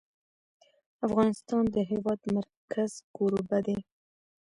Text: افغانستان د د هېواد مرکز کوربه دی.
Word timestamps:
افغانستان 1.07 1.63
د 1.69 1.71
د 1.75 1.77
هېواد 1.91 2.19
مرکز 2.35 2.91
کوربه 3.15 3.59
دی. 3.65 3.77